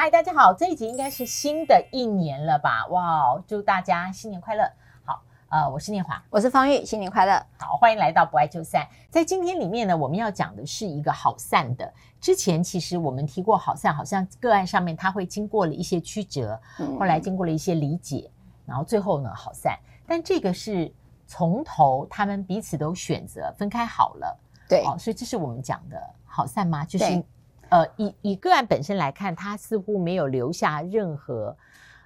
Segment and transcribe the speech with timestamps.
[0.00, 2.86] 嗨，大家好，这一集应该是新的一年了吧？
[2.86, 4.62] 哇，祝大家新年快乐！
[5.04, 7.44] 好，呃，我是念华，我是方玉，新年快乐！
[7.58, 8.86] 好，欢迎来到不爱就散。
[9.10, 11.92] 在今天里面呢，我们要讲的是一个好散的。
[12.20, 16.56] 之前其实我们提过好散，好像个案上面它会经过了一些曲折，
[16.96, 18.30] 后来经过了一些理解，
[18.64, 19.76] 然后最后呢好散。
[20.06, 20.94] 但这个是
[21.26, 24.40] 从头他们彼此都选择分开好了。
[24.68, 26.84] 对，哦，所以这是我们讲的好散吗？
[26.84, 27.24] 就是，
[27.70, 31.56] 呃，以以个案本身来看，他似乎没有留下任何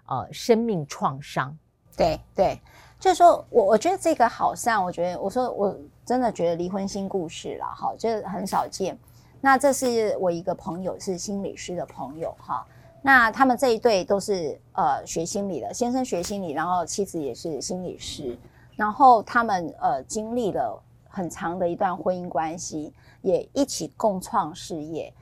[0.07, 1.57] 呃生命创伤。
[1.97, 2.61] 对对，
[2.99, 8.99] 就是说我我觉得这个好像，我觉得我说我真的觉得离婚新故事了哈，这很少见。
[9.41, 12.67] 那这是我一个朋友，是心理师的朋友哈。
[13.03, 18.39] 那他们这一对都是呃学心理的，先生学心理，然后妻子也是心理师，
[18.77, 20.83] 然后他们呃经历了。
[21.15, 25.13] 很长的一段婚姻关系，也一起共创事业，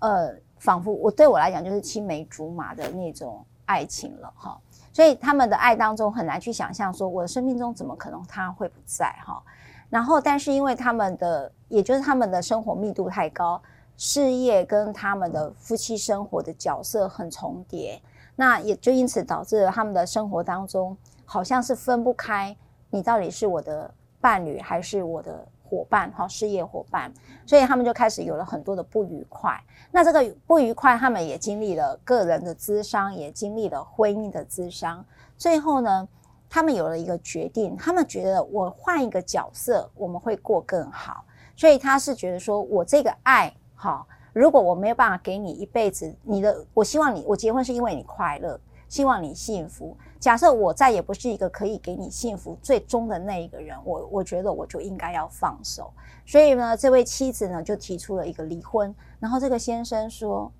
[0.00, 4.58] 呃，仿佛我对我来讲就是青梅竹马的那种爱情了哈。
[4.92, 9.42] 所以他们的爱当中很难去想象说，我的生命中怎么可能他会不在哈？
[9.90, 13.60] 然后，但是因为他们的，也就是他们的生活密度太高，
[13.96, 18.00] 事业跟他们的夫妻生活的角色很重叠，
[18.36, 22.56] 那也就因此导致了他们的生活当中好像是分不开，
[22.90, 23.94] 你到底是我的。
[24.20, 27.12] 伴侣还是我的伙伴哈，事业伙伴，
[27.44, 29.62] 所以他们就开始有了很多的不愉快。
[29.90, 35.04] 那这个不愉快，他们也经历了个人的咨商，也经历了婚姻的咨商。
[35.36, 36.08] 最后呢，
[36.48, 41.24] 他们有了一个决定，他们觉得我换一个角色，我们会过更好。
[41.54, 48.58] 所以他是觉得说，我这个爱哈，如果我没有办法给你一辈子，你的，我希望你，我结婚是因为你快乐。
[48.88, 49.94] 希望你幸福。
[50.20, 55.92] 假设我再也不是一个可以给你幸福最终的那一个人，我我觉得我就应该要放手。
[56.26, 58.94] 所以呢，这位妻子呢就提出了一个离婚。
[59.20, 60.52] 然后这个先生说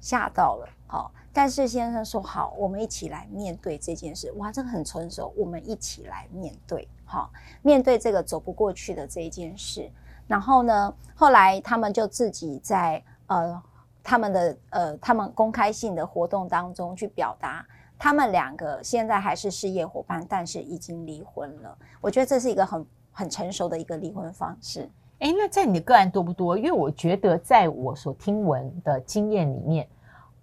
[0.00, 4.32] 吓到了，好，但是先生说好，我们一起来面对这件事。
[4.32, 7.30] 哇，这个很成熟，我们一起来面对，好，
[7.62, 9.90] 面对这个走不过去的这一件事。
[10.26, 13.62] 然后呢，后来他们就自己在呃。
[14.02, 17.64] 他们的呃，他们公开性的活动当中去表达，
[18.02, 21.76] 他们两个现在还是事业伙伴，但是已经离婚了。
[22.00, 24.90] 我觉得这是一个很很成熟的一个离婚方式。
[25.18, 26.56] 诶，那在你的个案多不多？
[26.56, 29.86] 因为我觉得在我所听闻的经验里面，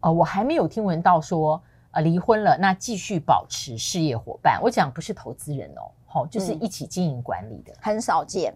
[0.02, 1.60] 呃，我还没有听闻到说
[1.90, 4.62] 呃离婚了，那继续保持事业伙伴。
[4.62, 8.56] 我讲不是投资人哦，好、哦，就是一起经营管理的，嗯、很少见。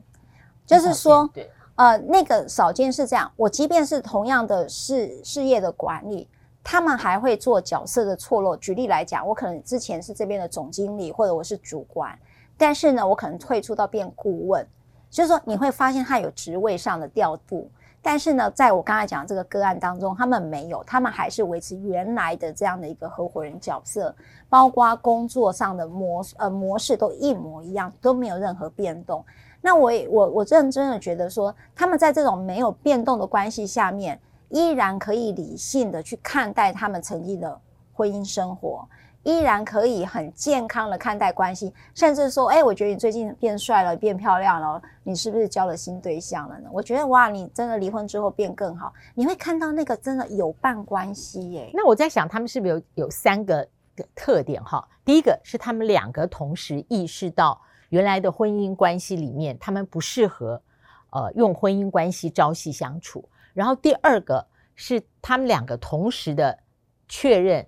[0.64, 1.50] 就是说，对。
[1.76, 6.30] 呃，那个少见是这样，我即便是同样的事事业的管理，
[6.64, 8.56] 他们还会做角色的错落。
[8.58, 12.18] 举例来讲，我可能之前是这边的总经理，或者我是主管，
[12.58, 14.66] 但是呢，我可能退出到变顾问，
[15.10, 17.70] 就是说你会发现他有职位上的调度，
[18.02, 24.16] 但是呢，在我刚才讲这个个案当中，他们没有，他们还是维持原来的这样的一个合伙人角色，
[24.48, 29.24] 包括工作上的模呃模式都一模一样，都没有任何变动。
[29.62, 34.20] 那我也我我认真的觉得说，他们在这种没有变动的关系下面，
[34.52, 37.60] 依然可以理性的去看待他们曾经的
[37.92, 38.88] 婚姻生活，
[39.24, 46.70] 依然可以很健康的看待关系，甚至说，哎，我觉得你最近变帅了，变漂亮了，你是不是交了新对象了呢？
[46.72, 51.72] 我觉得哇，你真的离婚之后变更好，你会看到那个真的有伴关系耶。
[51.74, 53.68] 那我在想，他们是不是有有三个
[54.14, 54.88] 特点哈？
[55.04, 57.60] 第一个是他们两个同时意识到。
[57.90, 60.62] 原来的婚姻关系里面，他们不适合，
[61.10, 63.28] 呃，用婚姻关系朝夕相处。
[63.54, 66.60] 然后第二个是他们两个同时的
[67.08, 67.68] 确认，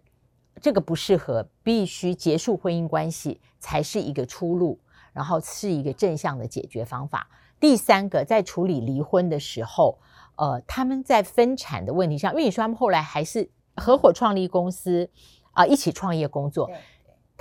[0.61, 4.79] 这个不适合，必须结束婚姻关系才是一个出路，
[5.11, 7.29] 然后是一个正向的解决方法。
[7.59, 9.99] 第三个，在处理离婚的时候，
[10.35, 15.09] 呃，他们在分产的问题上，因为你说他们后来还是合伙创立公司，
[15.51, 16.69] 啊、一起创业工作。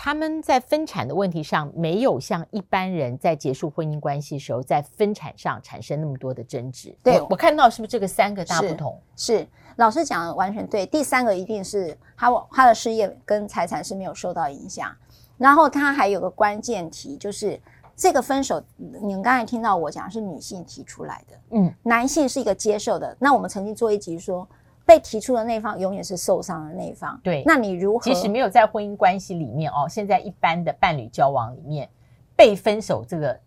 [0.04, 6.92] 他们在分产的问题上，没有像一般人在结束婚姻关系的时候，在分产上产生那么多的争执。
[7.04, 9.00] 对，我，我看到是不是这个三个大不同？
[9.14, 10.84] 是，是老师讲的完全对。
[10.84, 14.92] 第三个一定是他他的事业跟财产是没有受到影响。
[15.38, 17.56] 然后他还有个关键题，就是
[17.94, 23.16] 这个分手，你们刚才听到我讲是女性提出来的，嗯，男性是一个接受的。
[23.20, 24.48] 那我们曾经做一集说。
[24.92, 27.18] 被提出的那方永远是受伤的那一方。
[27.24, 28.04] 对，那你如何？
[28.04, 31.88] 即使没有在婚姻关系里面哦，现在一般的伴侣交往里面，
[32.36, 33.38] 被分手这个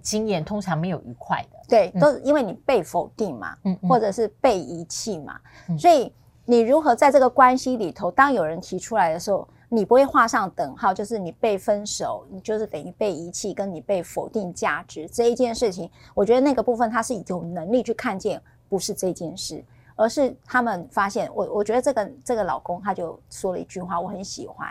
[0.00, 1.58] 经验通常没有愉快的。
[1.68, 5.40] 对，都是因为你被否定嘛，嗯，或者是被遗弃嘛。
[5.68, 6.12] 嗯，所以
[6.44, 15.90] 你如何在这个关系里头，当有人提出来的时候，你不会画上等号，就是你被分手，你就是等于被遗弃，跟你被否定价值这一件事情。
[16.14, 19.64] 我觉得那个部分他是有能力去看见，不是这件事。
[19.96, 24.68] 而是他们发现我，我觉得这个这个老公他就说了一句话，我很喜欢。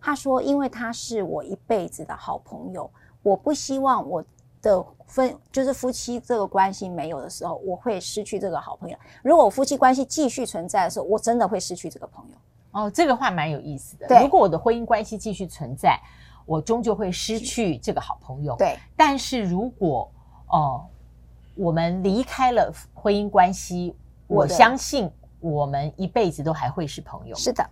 [0.00, 2.90] 他说：“因为他是我一辈子的好朋友，
[3.22, 4.22] 我不希望我
[4.60, 8.98] 的分就是夫妻这个关系没有的时候，我会失去这个好朋友。
[9.22, 12.36] 如果我夫妻关系继续存在的时候，我真的会失去这个朋友。”
[12.72, 14.20] 哦，这个话蛮有意思的。
[14.20, 15.98] 如果我的婚姻关系继续存在，
[16.44, 18.54] 我终究会失去这个好朋友。
[18.56, 20.10] 对，但是如果
[20.48, 20.86] 哦、呃，
[21.54, 23.94] 我们离开了婚姻关系，
[24.26, 25.10] 我相信
[25.40, 27.34] 我们一辈子都还会是朋友。
[27.36, 27.64] 是的。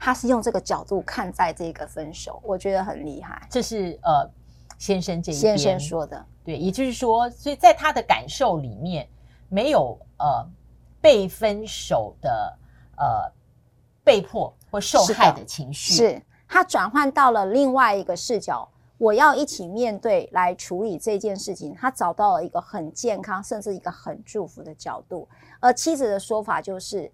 [0.00, 3.44] 他是用这个角度看待这个分手，我觉得很厉害。
[3.50, 4.30] 这是呃
[4.78, 9.08] 先生这一边先生说的，对，也就是说，所以在他的感受里面，
[9.48, 10.48] 没有呃
[11.00, 12.58] 被分手的
[12.96, 13.32] 呃
[14.04, 21.74] 被迫或受害的情绪，是，是他转换到了另外一个视角，我要一起面对来处理这件事情。
[21.74, 25.26] 他找到了一个很健康，甚至一个很祝福的角度。
[25.60, 27.10] 而妻子的说法就是。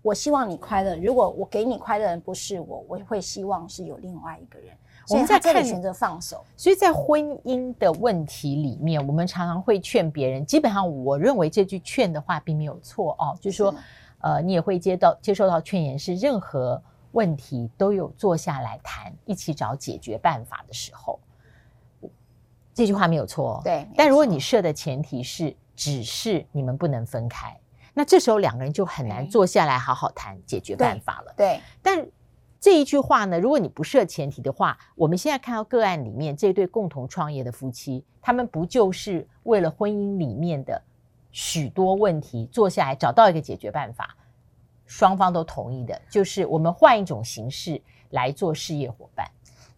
[0.00, 0.96] 我希望你快乐。
[0.96, 4.72] 如果我给你快乐的人不是我，我会希望是有另外一个人。
[5.08, 6.42] 我们在这里选择放手。
[6.56, 10.46] 所以在婚姻的问题里面，我们常常会劝别人。
[10.46, 13.74] 基本上，我认为这句劝的话并没有错哦，就是说，
[14.20, 16.80] 呃，你也会接到接受到劝言，是任何
[17.10, 21.18] 问题都有坐下来谈，一起找解决办法的时候，
[22.78, 23.60] 这句话没有错哦。
[23.64, 27.58] 对，但如果你设的前提是，只是你们不能分开。
[27.92, 31.34] 那这时候两个人就很难坐下来好好谈解决办法了。
[31.36, 32.06] 对，对，但
[32.60, 40.80] 这一句话呢，如果你不设前提的话，我们现在看到个案里面这对共同创业的夫妻，他们不就是为了婚姻里面的
[41.32, 44.16] 许多问题坐下来找到一个解决办法，
[44.86, 49.28] 双方都同意的，就是我们换一种形式来做事业伙伴。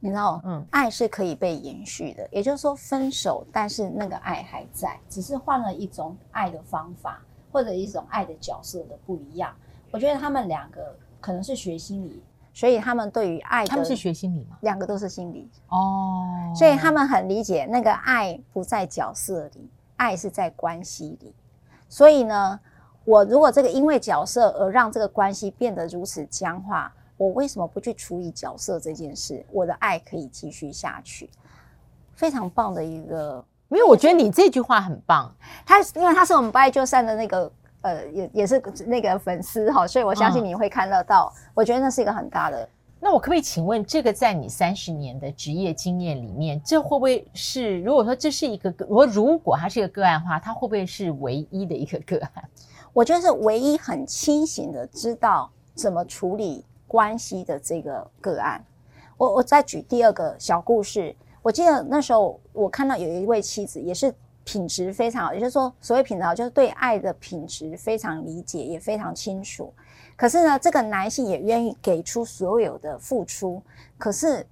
[0.00, 7.20] 你知道，嗯，爱是可以被延续的，也就是说分手，但是那个爱还在，只是换了一种爱的方法。
[7.52, 9.52] 或者一种爱的角色的不一样，
[9.90, 12.22] 我觉得他们两个可能是学心理，
[12.54, 14.56] 所以他们对于爱的，他们是学心理吗？
[14.60, 21.34] 两个都是心理哦，所以他们很理解那个爱不在角色里，爱是在关系里。
[21.88, 22.60] 所以呢，
[23.04, 29.44] 我如果这个因为角色而让这个关系变得如此僵化，我为什么不去处理角色这件事？
[29.52, 31.28] 我的爱可以继续下去，
[32.14, 33.44] 非常棒的一个。
[33.68, 35.30] 没有，我觉得你这句话很棒。
[35.66, 37.52] 他因为他是我们不爱就散的那个
[37.82, 41.30] 呃，也也是那个粉丝哈，所以我相信你会看得到。
[41.36, 41.50] 嗯。
[41.56, 42.66] 我觉得那是一个很大的。
[42.98, 52.48] 那我可不可以请问，这个在你三十年的职业经验里面，这会不会是如果说这是一个，如果如果它是一个个案的话，它会不会是唯一的一个个案？
[52.94, 58.60] 我觉得是唯一很清醒的知道怎么处理关系的这个个案。
[59.16, 61.14] 我我再举第二个小故事。
[61.40, 69.72] 我记得那时候，我看到有一位妻子也是品质非常好，也就是说，所谓品质好，就是对爱的品质非常理解，也非常清楚。
[70.16, 73.62] 可是呢，这个男性也愿意给出所有的付出。
[73.96, 74.44] 可是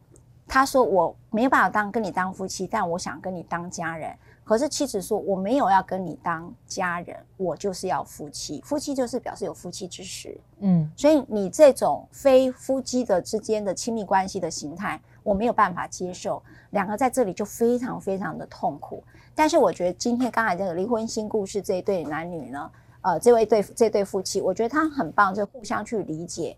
[0.46, 4.14] 他说：“我没有办法当跟你当夫妻，但我想跟你当家人。”
[4.48, 8.62] 可是妻子说：“我没有要跟你当家人，我就是要夫妻。
[8.64, 14.98] 夫妻就是表示有夫妻之实。”嗯，所以你这种非夫妻的之间的亲密关系的形态。
[15.22, 19.04] 我没有办法接受，两个在这里就非常非常的痛苦。
[19.34, 22.70] 但是我觉得今天刚才这个离婚新故事这一对男女呢，
[23.02, 26.56] 呃，这位对这对夫妻，我觉得他很棒，就互相去理解，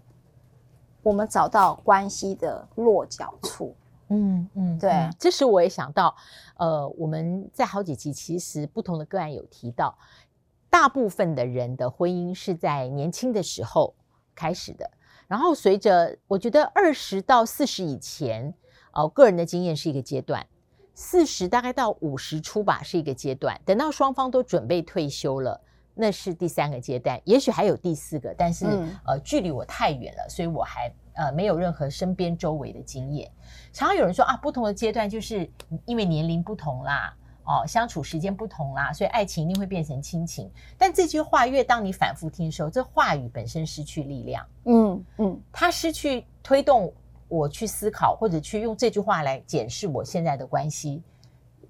[1.03, 3.75] 我们找到关系的落脚处。
[4.11, 5.15] 嗯嗯，对嗯。
[5.19, 6.15] 这时我也想到，
[6.57, 9.97] 呃，我们在好几期其实不同的个案有提到，
[10.69, 13.95] 大部分的人的婚姻是在年轻的时候
[14.35, 14.91] 开始的。
[15.27, 18.53] 然后随着我觉得二十到四十以前，
[18.93, 20.43] 哦，个人的经验是一个阶段；
[20.93, 23.61] 四十大概到五十出吧是一个阶段。
[23.65, 25.61] 等到双方都准备退休了，
[25.95, 27.21] 那是第三个阶段。
[27.25, 33.31] 也许还有第四个，但是、嗯、呃，距离我太远了，所以我还呃没有任何身边周围的经验。
[33.73, 35.51] 常常有人说啊，不同的阶段就是
[35.85, 37.17] 因为年龄不同啦。
[37.45, 40.49] 哦，相处时间不同啦，所以爱情一定会变成亲情。
[40.79, 44.47] 但这句话越当你反复听的时候，这话语本身失去力量。
[44.67, 46.93] 嗯嗯，它失去推动
[47.27, 51.03] 我去思考，或者去用这句话来检视我现在的关系，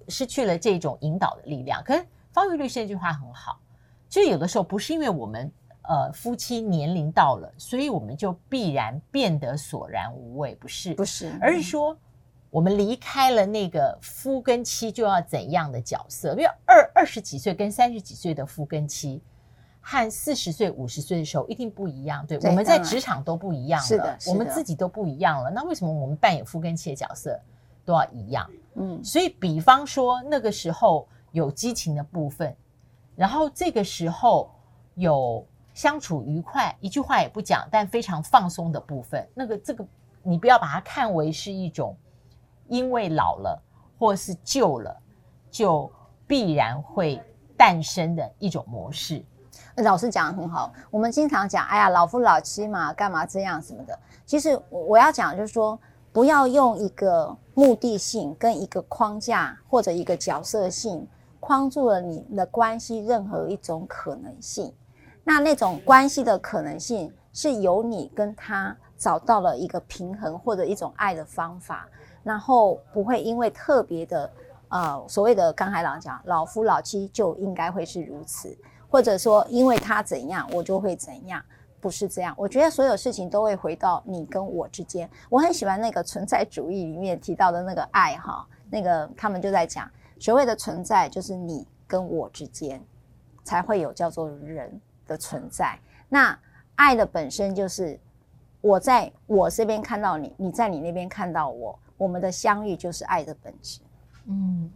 [0.07, 1.81] 失去了这种引导的力量。
[1.83, 3.59] 可是方玉律师这句话很好，
[4.07, 5.51] 就有的时候不是因为我们
[5.83, 10.93] 呃夫妻年龄到了，所以我们就必然变得索然无味，不是？
[10.93, 11.97] 不是，而是说。
[12.49, 16.31] 我们离开了那个夫跟妻就要怎样的角色？
[16.31, 19.23] 因为二二十几岁跟三十几岁的夫跟妻，
[19.79, 22.27] 和四十岁、五十岁的时候一定不一样。
[22.27, 25.49] 对，对，我们在职场都不一样了，是的，我们自己都不一样了。
[25.49, 27.39] 那为什么我们扮演夫跟妻的角色
[27.85, 28.51] 都要一样？
[28.73, 32.53] 嗯，所以比方说那个时候有激情的部分，
[33.15, 34.51] 然后这个时候
[34.95, 39.85] 有相处愉快，一句话也不讲，但非常放松的部分，那个这个
[40.23, 41.95] 你不要把它看为是一种
[42.67, 43.61] 因为老了
[43.97, 44.95] 或是旧了
[45.49, 45.91] 就
[46.27, 47.21] 必然会
[47.57, 49.23] 诞生的一种模式。
[49.77, 53.97] 老师讲的很好，我们经常讲，哎呀，老夫老妻嘛，干嘛这样什么的。
[54.25, 55.79] 其实我要讲就是说，
[56.11, 61.07] 不要用一个目的性跟一个框架或者一个角色性
[61.39, 64.73] 框住了你的关系任何一种可能性。
[65.23, 71.87] 那那种关系的可能性是由你跟他找到了一个平衡或者一种爱的方法，
[72.23, 74.31] 然后不会因为特别的
[74.69, 78.57] 呃所谓的刚才老讲老夫老妻就应该会是如此。
[78.89, 81.41] 或者说，因为他怎样，我就会怎样，
[81.79, 82.35] 不是这样。
[82.37, 85.09] 我觉得所有事情都会回到你跟我之间。
[85.29, 92.83] 我很喜欢那个存在主义里面提到的那个爱，哈，那个他们就在讲，所谓的存在就是你跟我之间
[93.45, 94.77] 才会有叫做人
[95.11, 95.77] 的存在。
[96.07, 96.37] 那
[96.75, 97.99] 爱的本身就是
[98.61, 103.81] 我在我这边看到你，你在你那边看到我，我们的相遇就是爱的本质。
[104.25, 104.71] 嗯，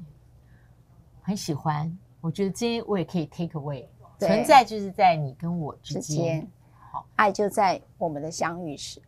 [1.22, 1.98] 很喜欢。
[2.20, 3.86] 我觉得今天我也可以 take away。
[4.20, 6.48] 存在就是在你跟我之间，
[6.92, 9.02] 好，爱就在我们的相遇时。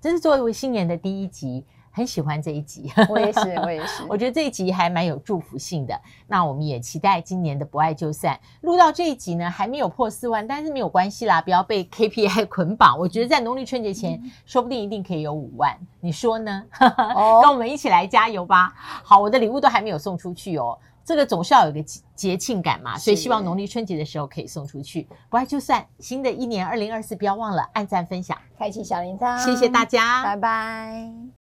[0.00, 2.92] 这是作为新年的第一集，很喜欢这一集。
[3.08, 4.02] 我也是，我也是。
[4.10, 5.98] 我觉得这一集还蛮有祝福性的。
[6.26, 8.38] 那我们也期待今年的不爱就散。
[8.62, 12.98] 录到这一集呢，还没有破四万，但是没有关系啦，不要被 KPI 捆绑。
[12.98, 15.78] 我觉得在农历春节前，嗯、说不定一定可以有五万。
[16.00, 16.64] 你说呢？
[17.14, 18.74] 哦、跟我们一起来加油吧。
[18.76, 20.76] 好，我的礼物都还没有送出去哦。
[21.04, 25.06] 这个总是要有个节节庆感嘛，所以希望农历春节的时候可以送出去。
[25.28, 29.38] 不爱就散，新的一年二零二四，不要忘了按赞、分享、开启小铃铛。
[29.38, 31.43] 谢谢大家，拜拜。